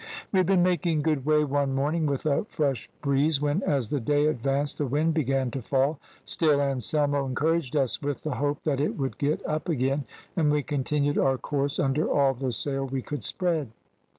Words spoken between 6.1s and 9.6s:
still Anselmo encouraged us with the hope that it would get